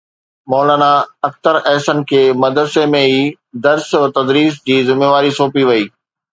مولانا 0.51 0.87
اختر 1.27 1.55
احسن 1.73 1.97
کي 2.11 2.21
مدرسي 2.43 2.87
۾ 2.97 3.03
ئي 3.11 3.21
درس 3.69 3.87
و 4.01 4.03
تدريس 4.17 4.61
جي 4.67 4.77
ذميواري 4.91 5.31
سونپي 5.41 5.63
وئي 5.69 5.83